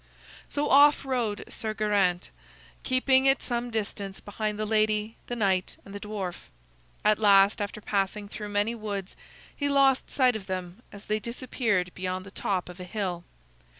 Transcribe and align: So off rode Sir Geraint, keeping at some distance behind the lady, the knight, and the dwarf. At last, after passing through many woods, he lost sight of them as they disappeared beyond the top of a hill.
So 0.49 0.67
off 0.67 1.05
rode 1.05 1.43
Sir 1.47 1.75
Geraint, 1.75 2.31
keeping 2.81 3.27
at 3.29 3.43
some 3.43 3.69
distance 3.69 4.19
behind 4.19 4.57
the 4.57 4.65
lady, 4.65 5.15
the 5.27 5.35
knight, 5.35 5.77
and 5.85 5.93
the 5.93 5.99
dwarf. 5.99 6.49
At 7.05 7.19
last, 7.19 7.61
after 7.61 7.81
passing 7.81 8.27
through 8.27 8.49
many 8.49 8.73
woods, 8.73 9.15
he 9.55 9.69
lost 9.69 10.09
sight 10.09 10.35
of 10.35 10.47
them 10.47 10.81
as 10.91 11.05
they 11.05 11.19
disappeared 11.19 11.91
beyond 11.93 12.25
the 12.25 12.31
top 12.31 12.67
of 12.67 12.79
a 12.79 12.83
hill. 12.83 13.25